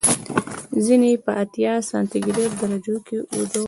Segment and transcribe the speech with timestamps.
[0.85, 3.59] ځینې یې په اتیا سانتي ګراد درجو کې وده کوي.